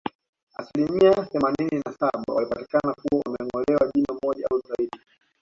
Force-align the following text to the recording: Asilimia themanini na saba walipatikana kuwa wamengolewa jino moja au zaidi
Asilimia 0.55 1.25
themanini 1.25 1.81
na 1.85 1.93
saba 1.93 2.33
walipatikana 2.33 2.93
kuwa 2.93 3.23
wamengolewa 3.25 3.91
jino 3.95 4.19
moja 4.25 4.47
au 4.51 4.59
zaidi 4.59 4.99